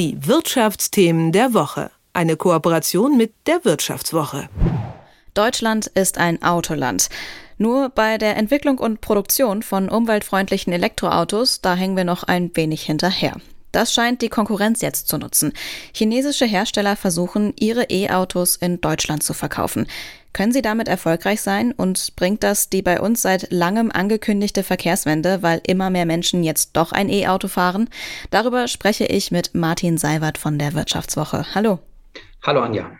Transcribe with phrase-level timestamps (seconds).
[0.00, 1.90] Die Wirtschaftsthemen der Woche.
[2.14, 4.48] Eine Kooperation mit der Wirtschaftswoche.
[5.34, 7.10] Deutschland ist ein Autoland.
[7.58, 12.80] Nur bei der Entwicklung und Produktion von umweltfreundlichen Elektroautos, da hängen wir noch ein wenig
[12.80, 13.36] hinterher.
[13.72, 15.52] Das scheint die Konkurrenz jetzt zu nutzen.
[15.92, 19.86] Chinesische Hersteller versuchen, ihre E-Autos in Deutschland zu verkaufen.
[20.32, 25.42] Können sie damit erfolgreich sein und bringt das die bei uns seit langem angekündigte Verkehrswende,
[25.42, 27.88] weil immer mehr Menschen jetzt doch ein E-Auto fahren?
[28.30, 31.46] Darüber spreche ich mit Martin Seiwert von der Wirtschaftswoche.
[31.54, 31.80] Hallo.
[32.42, 32.90] Hallo Anja.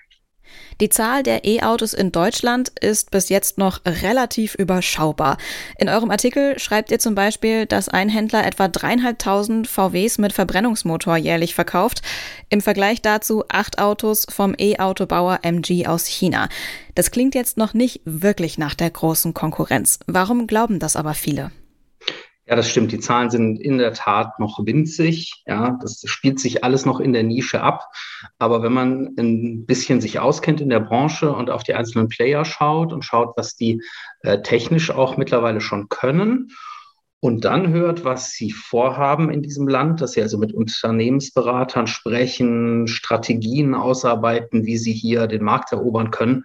[0.81, 5.37] Die Zahl der E-Autos in Deutschland ist bis jetzt noch relativ überschaubar.
[5.79, 11.19] In eurem Artikel schreibt ihr zum Beispiel, dass ein Händler etwa dreieinhalbtausend VWs mit Verbrennungsmotor
[11.19, 12.01] jährlich verkauft.
[12.49, 16.49] Im Vergleich dazu acht Autos vom E-Autobauer MG aus China.
[16.95, 19.99] Das klingt jetzt noch nicht wirklich nach der großen Konkurrenz.
[20.07, 21.51] Warum glauben das aber viele?
[22.47, 22.91] Ja, das stimmt.
[22.91, 25.43] Die Zahlen sind in der Tat noch winzig.
[25.47, 27.87] Ja, das spielt sich alles noch in der Nische ab.
[28.39, 32.45] Aber wenn man ein bisschen sich auskennt in der Branche und auf die einzelnen Player
[32.45, 33.83] schaut und schaut, was die
[34.23, 36.49] äh, technisch auch mittlerweile schon können
[37.21, 42.89] und dann hört, was sie vorhaben in diesem Land, dass sie also mit Unternehmensberatern sprechen,
[42.89, 46.45] Strategien ausarbeiten, wie sie hier den Markt erobern können,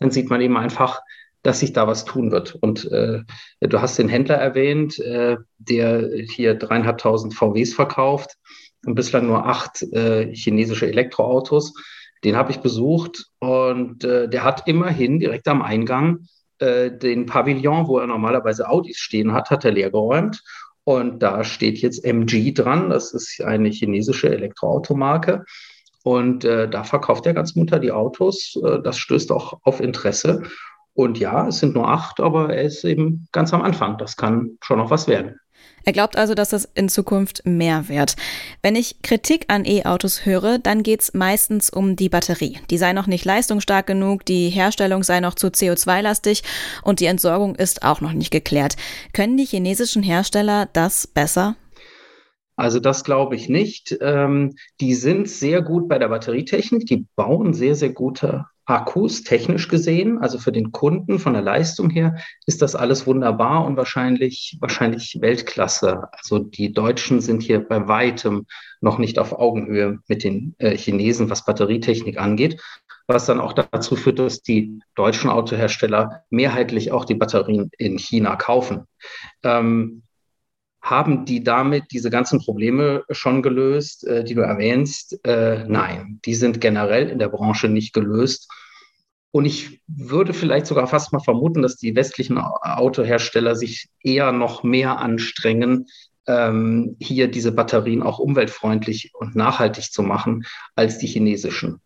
[0.00, 1.00] dann sieht man eben einfach,
[1.46, 2.56] dass sich da was tun wird.
[2.56, 3.22] Und äh,
[3.60, 8.36] du hast den Händler erwähnt, äh, der hier dreieinhalbtausend VWs verkauft
[8.84, 11.72] und bislang nur acht äh, chinesische Elektroautos.
[12.24, 16.26] Den habe ich besucht und äh, der hat immerhin direkt am Eingang
[16.58, 20.42] äh, den Pavillon, wo er normalerweise Audis stehen hat, hat er leergeräumt.
[20.82, 22.90] Und da steht jetzt MG dran.
[22.90, 25.44] Das ist eine chinesische Elektroautomarke.
[26.02, 28.58] Und äh, da verkauft er ganz munter die Autos.
[28.64, 30.42] Äh, das stößt auch auf Interesse.
[30.96, 33.98] Und ja, es sind nur acht, aber er ist eben ganz am Anfang.
[33.98, 35.38] Das kann schon noch was werden.
[35.84, 38.16] Er glaubt also, dass das in Zukunft mehr wird.
[38.62, 42.58] Wenn ich Kritik an E-Autos höre, dann geht es meistens um die Batterie.
[42.70, 46.42] Die sei noch nicht leistungsstark genug, die Herstellung sei noch zu CO2-lastig
[46.82, 48.76] und die Entsorgung ist auch noch nicht geklärt.
[49.12, 51.56] Können die chinesischen Hersteller das besser?
[52.56, 53.98] Also das glaube ich nicht.
[54.00, 56.86] Ähm, die sind sehr gut bei der Batterietechnik.
[56.86, 61.88] Die bauen sehr, sehr gute Akkus technisch gesehen, also für den Kunden von der Leistung
[61.88, 62.16] her,
[62.46, 66.08] ist das alles wunderbar und wahrscheinlich, wahrscheinlich Weltklasse.
[66.12, 68.46] Also die Deutschen sind hier bei weitem
[68.80, 72.60] noch nicht auf Augenhöhe mit den äh, Chinesen, was Batterietechnik angeht,
[73.06, 78.34] was dann auch dazu führt, dass die deutschen Autohersteller mehrheitlich auch die Batterien in China
[78.34, 78.86] kaufen.
[79.44, 80.02] Ähm,
[80.86, 85.18] haben die damit diese ganzen Probleme schon gelöst, äh, die du erwähnst?
[85.26, 88.48] Äh, nein, die sind generell in der Branche nicht gelöst.
[89.32, 94.62] Und ich würde vielleicht sogar fast mal vermuten, dass die westlichen Autohersteller sich eher noch
[94.62, 95.86] mehr anstrengen,
[96.28, 100.44] ähm, hier diese Batterien auch umweltfreundlich und nachhaltig zu machen,
[100.76, 101.80] als die chinesischen.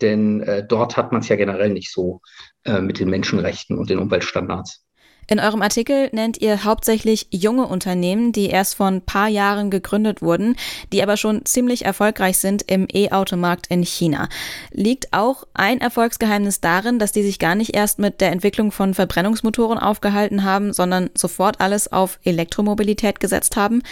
[0.00, 2.20] Denn äh, dort hat man es ja generell nicht so
[2.64, 4.84] äh, mit den Menschenrechten und den Umweltstandards.
[5.26, 10.22] In eurem Artikel nennt ihr hauptsächlich junge Unternehmen, die erst vor ein paar Jahren gegründet
[10.22, 10.56] wurden,
[10.92, 14.28] die aber schon ziemlich erfolgreich sind im E-Automarkt in China.
[14.70, 18.94] Liegt auch ein Erfolgsgeheimnis darin, dass die sich gar nicht erst mit der Entwicklung von
[18.94, 23.82] Verbrennungsmotoren aufgehalten haben, sondern sofort alles auf Elektromobilität gesetzt haben,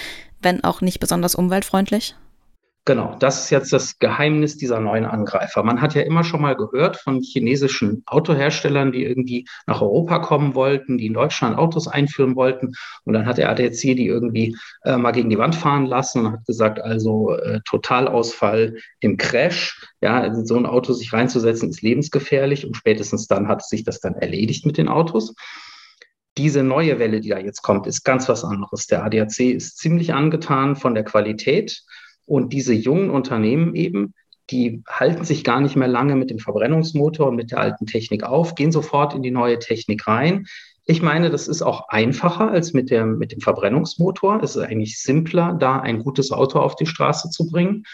[0.43, 2.14] wenn auch nicht besonders umweltfreundlich?
[2.84, 5.62] Genau, das ist jetzt das Geheimnis dieser neuen Angreifer.
[5.62, 10.56] Man hat ja immer schon mal gehört von chinesischen Autoherstellern, die irgendwie nach Europa kommen
[10.56, 12.72] wollten, die in Deutschland Autos einführen wollten.
[13.04, 16.32] Und dann hat der ADAC die irgendwie äh, mal gegen die Wand fahren lassen und
[16.32, 19.81] hat gesagt, also äh, Totalausfall im Crash.
[20.00, 24.00] Ja, in so ein Auto sich reinzusetzen ist lebensgefährlich und spätestens dann hat sich das
[24.00, 25.37] dann erledigt mit den Autos.
[26.37, 28.88] Diese neue Welle, die da jetzt kommt, ist ganz was anderes.
[28.88, 31.84] Der ADAC ist ziemlich angetan von der Qualität
[32.32, 34.15] und diese jungen Unternehmen eben,
[34.48, 38.22] die halten sich gar nicht mehr lange mit dem Verbrennungsmotor und mit der alten Technik
[38.22, 40.47] auf, gehen sofort in die neue Technik rein.
[40.87, 44.43] Ich meine, das ist auch einfacher als mit, der, mit dem Verbrennungsmotor.
[44.43, 47.84] Es ist eigentlich simpler, da ein gutes Auto auf die Straße zu bringen.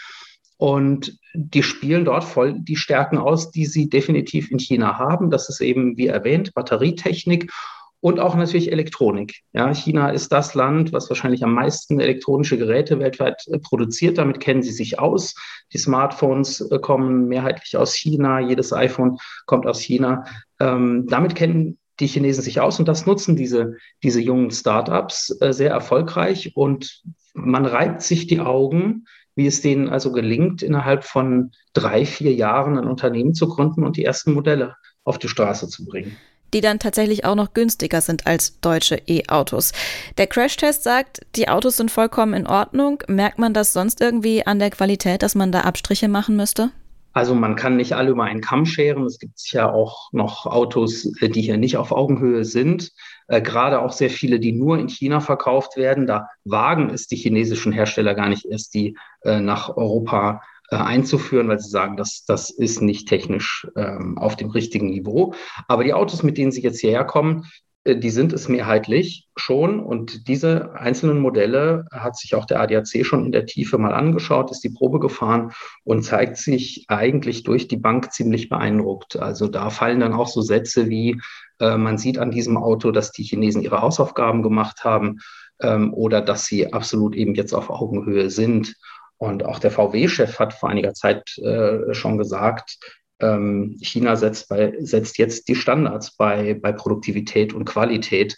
[0.55, 5.31] Und die spielen dort voll die Stärken aus, die sie definitiv in China haben.
[5.31, 7.51] Das ist eben, wie erwähnt, Batterietechnik
[8.01, 9.41] und auch natürlich Elektronik.
[9.51, 14.17] Ja, China ist das Land, was wahrscheinlich am meisten elektronische Geräte weltweit äh, produziert.
[14.17, 15.35] Damit kennen sie sich aus.
[15.73, 18.39] Die Smartphones äh, kommen mehrheitlich aus China.
[18.39, 20.23] Jedes iPhone kommt aus China.
[20.59, 25.51] Ähm, damit kennen die Chinesen sich aus und das nutzen diese, diese jungen Startups äh,
[25.51, 27.03] sehr erfolgreich und
[27.33, 29.05] man reibt sich die Augen,
[29.35, 33.97] wie es denen also gelingt, innerhalb von drei, vier Jahren ein Unternehmen zu gründen und
[33.97, 36.17] die ersten Modelle auf die Straße zu bringen.
[36.53, 39.71] Die dann tatsächlich auch noch günstiger sind als deutsche E-Autos.
[40.17, 43.03] Der Crashtest sagt, die Autos sind vollkommen in Ordnung.
[43.07, 46.71] Merkt man das sonst irgendwie an der Qualität, dass man da Abstriche machen müsste?
[47.13, 49.03] Also man kann nicht alle über einen Kamm scheren.
[49.03, 52.91] Es gibt ja auch noch Autos, äh, die hier nicht auf Augenhöhe sind.
[53.27, 56.05] Äh, gerade auch sehr viele, die nur in China verkauft werden.
[56.05, 60.41] Da wagen es die chinesischen Hersteller gar nicht erst, die äh, nach Europa
[60.71, 65.33] äh, einzuführen, weil sie sagen, dass das ist nicht technisch ähm, auf dem richtigen Niveau.
[65.67, 67.45] Aber die Autos, mit denen sie jetzt hierher kommen,
[67.83, 69.79] äh, die sind es mehrheitlich schon.
[69.79, 74.51] Und diese einzelnen Modelle hat sich auch der ADAC schon in der Tiefe mal angeschaut,
[74.51, 75.51] ist die Probe gefahren
[75.83, 79.17] und zeigt sich eigentlich durch die Bank ziemlich beeindruckt.
[79.17, 81.21] Also da fallen dann auch so Sätze wie,
[81.59, 85.19] äh, man sieht an diesem Auto, dass die Chinesen ihre Hausaufgaben gemacht haben
[85.61, 88.75] ähm, oder dass sie absolut eben jetzt auf Augenhöhe sind.
[89.19, 92.77] Und auch der VW-Chef hat vor einiger Zeit äh, schon gesagt,
[93.19, 98.37] ähm, China setzt, bei, setzt jetzt die Standards bei, bei Produktivität und Qualität.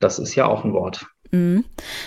[0.00, 1.06] Das ist ja auch ein Wort.
[1.30, 1.64] Mhm.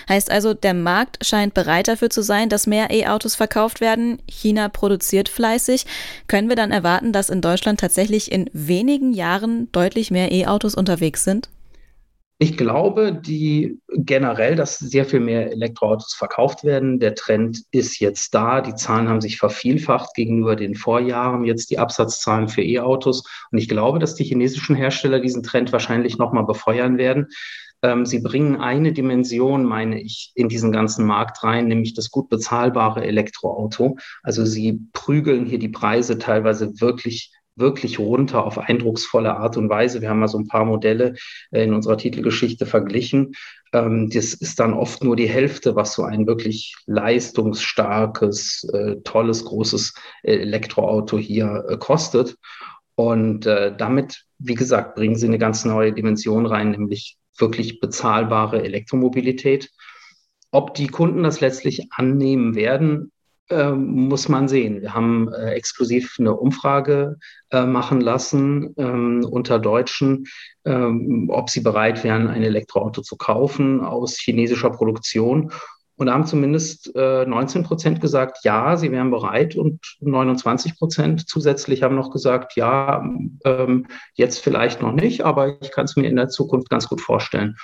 [0.07, 4.21] Heißt also, der Markt scheint bereit dafür zu sein, dass mehr E-Autos verkauft werden.
[4.27, 5.85] China produziert fleißig.
[6.27, 11.23] Können wir dann erwarten, dass in Deutschland tatsächlich in wenigen Jahren deutlich mehr E-Autos unterwegs
[11.23, 11.49] sind?
[12.41, 16.97] Ich glaube, die generell, dass sehr viel mehr Elektroautos verkauft werden.
[17.01, 18.61] Der Trend ist jetzt da.
[18.61, 21.43] Die Zahlen haben sich vervielfacht gegenüber den Vorjahren.
[21.43, 23.25] Jetzt die Absatzzahlen für E-Autos.
[23.51, 27.27] Und ich glaube, dass die chinesischen Hersteller diesen Trend wahrscheinlich nochmal befeuern werden.
[27.81, 32.29] Ähm, sie bringen eine Dimension, meine ich, in diesen ganzen Markt rein, nämlich das gut
[32.29, 33.97] bezahlbare Elektroauto.
[34.23, 40.01] Also sie prügeln hier die Preise teilweise wirklich wirklich runter auf eindrucksvolle Art und Weise.
[40.01, 41.15] Wir haben mal so ein paar Modelle
[41.51, 43.33] äh, in unserer Titelgeschichte verglichen.
[43.73, 49.45] Ähm, das ist dann oft nur die Hälfte, was so ein wirklich leistungsstarkes, äh, tolles,
[49.45, 52.37] großes Elektroauto hier äh, kostet.
[52.95, 59.69] Und damit, wie gesagt, bringen sie eine ganz neue Dimension rein, nämlich wirklich bezahlbare Elektromobilität.
[60.51, 63.13] Ob die Kunden das letztlich annehmen werden,
[63.75, 64.81] muss man sehen.
[64.81, 67.17] Wir haben äh, exklusiv eine Umfrage
[67.51, 70.27] äh, machen lassen ähm, unter Deutschen,
[70.65, 75.51] ähm, ob sie bereit wären, ein Elektroauto zu kaufen aus chinesischer Produktion.
[75.95, 81.83] Und haben zumindest äh, 19 Prozent gesagt, ja, sie wären bereit und 29 Prozent zusätzlich
[81.83, 83.03] haben noch gesagt, ja,
[83.43, 87.01] ähm, jetzt vielleicht noch nicht, aber ich kann es mir in der Zukunft ganz gut
[87.01, 87.57] vorstellen.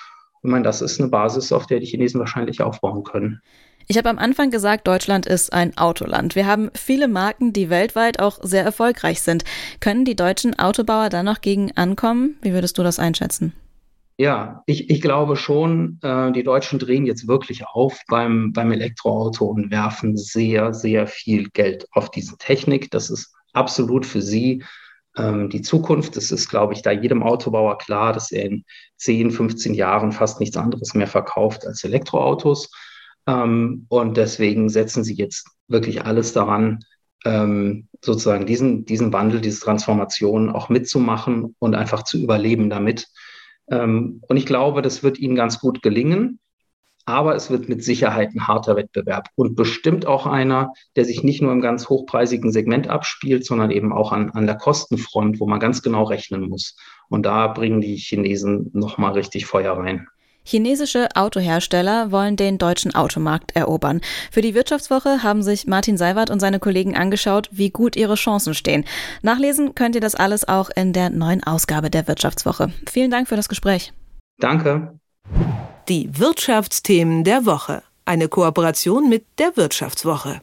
[0.44, 3.42] Ich meine, das ist eine Basis, auf der die Chinesen wahrscheinlich aufbauen können.
[3.88, 6.36] Ich habe am Anfang gesagt, Deutschland ist ein Autoland.
[6.36, 9.44] Wir haben viele Marken, die weltweit auch sehr erfolgreich sind.
[9.80, 12.38] Können die deutschen Autobauer da noch gegen ankommen?
[12.42, 13.54] Wie würdest du das einschätzen?
[14.18, 19.46] Ja, ich, ich glaube schon, äh, die Deutschen drehen jetzt wirklich auf beim, beim Elektroauto
[19.46, 22.90] und werfen sehr, sehr viel Geld auf diese Technik.
[22.92, 24.64] Das ist absolut für sie
[25.18, 26.18] ähm, die Zukunft.
[26.18, 28.66] Es ist, glaube ich, da jedem Autobauer klar, dass er in
[28.98, 32.72] 10, 15 Jahren fast nichts anderes mehr verkauft als Elektroautos.
[33.28, 36.80] Ähm, und deswegen setzen sie jetzt wirklich alles daran,
[37.26, 43.08] ähm, sozusagen diesen, diesen Wandel, diese Transformation auch mitzumachen und einfach zu überleben damit.
[43.70, 46.40] Ähm, und ich glaube, das wird ihnen ganz gut gelingen.
[47.08, 51.40] Aber es wird mit Sicherheit ein harter Wettbewerb und bestimmt auch einer, der sich nicht
[51.40, 55.60] nur im ganz hochpreisigen Segment abspielt, sondern eben auch an, an der Kostenfront, wo man
[55.60, 56.76] ganz genau rechnen muss.
[57.08, 60.08] Und da bringen die Chinesen nochmal richtig Feuer rein.
[60.46, 64.00] Chinesische Autohersteller wollen den deutschen Automarkt erobern.
[64.32, 68.54] Für die Wirtschaftswoche haben sich Martin Seiwert und seine Kollegen angeschaut, wie gut ihre Chancen
[68.54, 68.86] stehen.
[69.24, 72.72] Nachlesen könnt ihr das alles auch in der neuen Ausgabe der Wirtschaftswoche.
[72.90, 73.92] Vielen Dank für das Gespräch.
[74.40, 75.00] Danke.
[75.90, 77.84] Die Wirtschaftsthemen der Woche.
[78.06, 80.42] Eine Kooperation mit der Wirtschaftswoche.